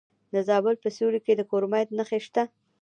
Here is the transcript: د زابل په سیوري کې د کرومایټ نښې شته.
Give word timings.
د 0.33 0.35
زابل 0.47 0.75
په 0.83 0.87
سیوري 0.95 1.19
کې 1.25 1.33
د 1.35 1.41
کرومایټ 1.49 1.89
نښې 1.97 2.19
شته. 2.25 2.43